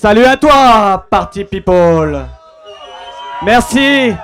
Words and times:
Salut 0.00 0.26
à 0.26 0.36
toi, 0.36 1.06
Party 1.10 1.42
People. 1.44 2.24
Merci. 3.42 4.14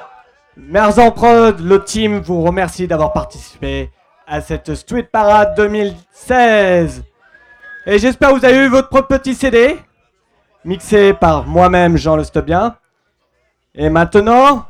Mers 0.56 0.96
en 1.00 1.10
prod, 1.10 1.58
le 1.58 1.82
team 1.82 2.20
vous 2.20 2.42
remercie 2.44 2.86
d'avoir 2.86 3.12
participé 3.12 3.90
à 4.24 4.40
cette 4.40 4.72
Street 4.76 5.02
Parade 5.02 5.56
2016. 5.56 7.02
Et 7.87 7.98
j'espère 7.98 8.29
que 8.30 8.34
vous 8.37 8.45
avez 8.45 8.58
eu 8.58 8.68
votre 8.68 8.88
propre 8.88 9.18
petit 9.18 9.34
CD, 9.34 9.76
mixé 10.64 11.12
par 11.12 11.45
moi-même, 11.45 11.97
Jean 11.97 12.15
Le 12.15 12.22
Stebien. 12.22 12.77
Et 13.75 13.91
maintenant... 13.91 14.67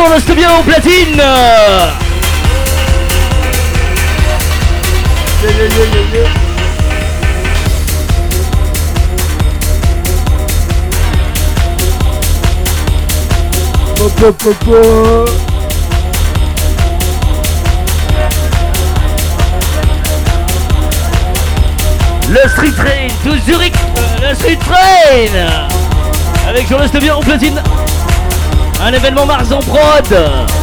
Faites 0.00 0.12
reste 0.12 0.34
bien 0.34 0.48
au 0.58 0.62
platine. 0.62 1.22
Le 22.28 22.48
Street 22.48 22.70
Train 22.76 23.08
to 23.22 23.36
Zurich, 23.44 23.74
le 24.22 24.34
Street 24.34 24.56
Train. 24.56 25.68
Avec 26.48 26.68
Jean 26.68 26.78
reste 26.78 26.98
bien 26.98 27.14
au 27.16 27.20
platine 27.20 27.60
un 28.82 28.92
événement 28.92 29.26
Mars 29.26 29.52
en 29.52 29.58
prod 29.58 30.59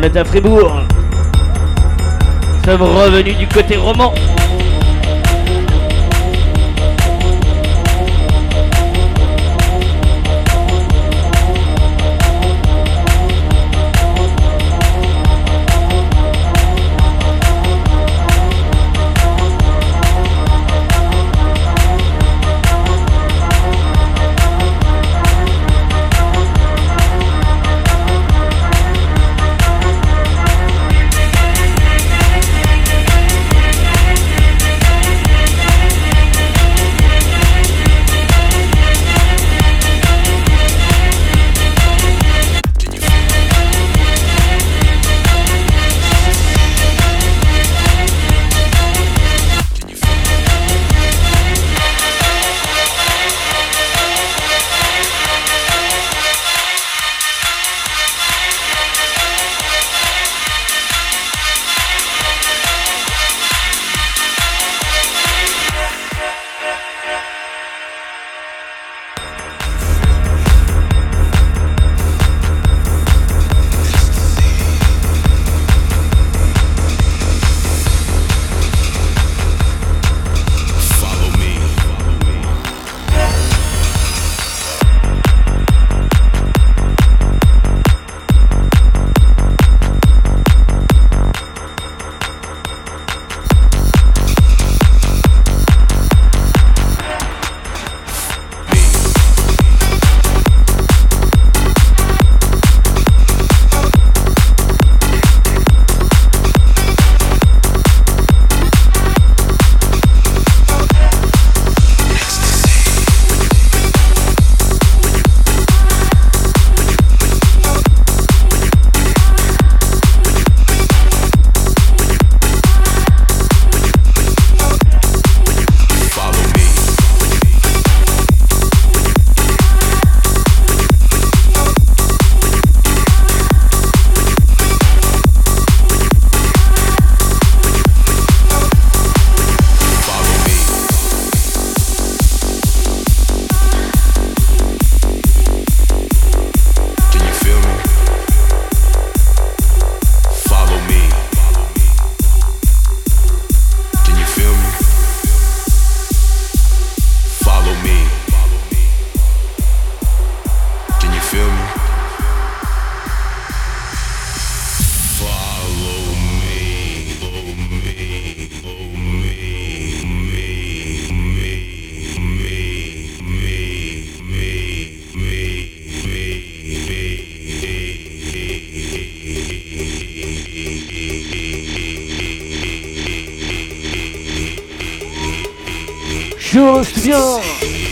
on 0.00 0.02
est 0.02 0.16
à 0.16 0.24
Fribourg. 0.24 0.80
Nous 2.56 2.64
sommes 2.64 2.82
revenus 2.82 3.36
du 3.36 3.46
côté 3.46 3.76
roman. 3.76 4.14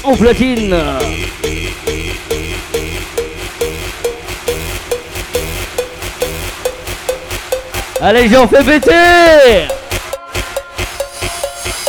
En 0.05 0.17
platine. 0.17 0.77
Allez, 8.01 8.29
j'en 8.29 8.49
fais 8.49 8.65
péter 8.65 9.69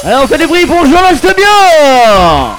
Allez, 0.04 0.16
on 0.24 0.28
fait 0.28 0.38
des 0.38 0.48
bruits 0.48 0.66
pour 0.66 0.86
Jean 0.86 1.02
bien 1.36 2.56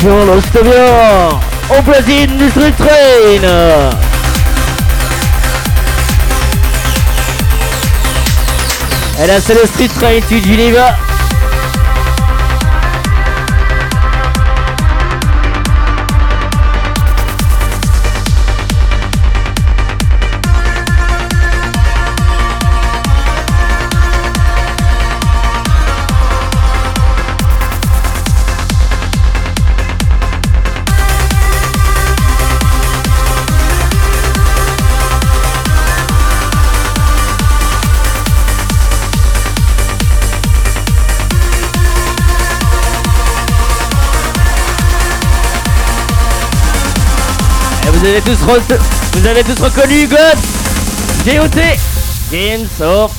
Sur 0.00 0.24
l'Ostovia, 0.24 1.28
au 1.68 1.82
platine 1.82 2.38
du 2.38 2.48
Street 2.48 2.72
Train. 2.72 2.88
Et 9.22 9.26
là 9.26 9.34
c'est 9.44 9.52
le 9.52 9.66
Street 9.66 9.88
Train 9.88 10.20
tu. 10.26 10.36
Et 10.36 10.72
vous 10.72 11.09
tous, 48.18 48.38
vous 49.12 49.26
avez 49.26 49.44
tous 49.44 49.60
reconnu 49.62 50.08
God 50.08 50.36
GOT 51.24 51.60
Games 52.32 52.66
of 52.80 53.12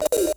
you. 0.00 0.31